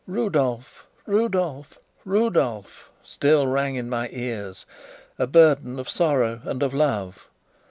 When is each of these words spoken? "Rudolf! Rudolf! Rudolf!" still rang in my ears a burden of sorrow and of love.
"Rudolf! 0.07 0.87
Rudolf! 1.05 1.77
Rudolf!" 2.05 2.89
still 3.03 3.45
rang 3.45 3.75
in 3.75 3.87
my 3.87 4.09
ears 4.09 4.65
a 5.19 5.27
burden 5.27 5.77
of 5.77 5.87
sorrow 5.87 6.41
and 6.43 6.63
of 6.63 6.73
love. 6.73 7.29